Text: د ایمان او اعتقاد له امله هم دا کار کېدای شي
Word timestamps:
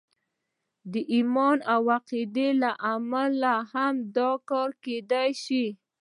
د 0.91 0.93
ایمان 1.13 1.57
او 1.73 1.81
اعتقاد 1.95 2.37
له 2.61 2.71
امله 2.93 3.53
هم 3.73 3.95
دا 4.17 4.31
کار 4.49 4.69
کېدای 4.85 5.29
شي 5.43 5.65